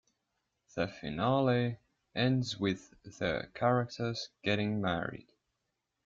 The 0.73 0.87
finale 0.87 1.77
ends 2.15 2.57
with 2.59 2.91
their 3.19 3.51
characters 3.53 4.29
getting 4.41 4.81
married. 4.81 5.31